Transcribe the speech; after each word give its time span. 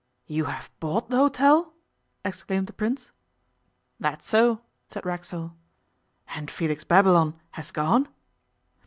'You 0.25 0.45
have 0.45 0.71
bought 0.79 1.11
the 1.11 1.17
hotel!' 1.17 1.75
exclaimed 2.25 2.65
the 2.65 2.73
Prince. 2.73 3.11
'That's 3.99 4.27
so,' 4.27 4.61
said 4.89 5.05
Racksole. 5.05 5.53
'And 6.29 6.49
Felix 6.49 6.83
Babylon 6.83 7.39
has 7.51 7.69
gone? 7.69 8.07